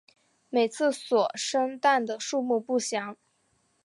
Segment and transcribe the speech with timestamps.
[0.49, 3.15] 每次所生蛋的数目不详。